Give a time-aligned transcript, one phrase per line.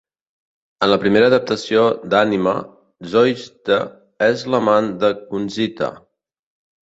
[0.85, 2.53] En la primera adaptació d'anime,
[3.11, 3.77] Zoisite
[4.29, 5.91] és l'amant de Kunzita.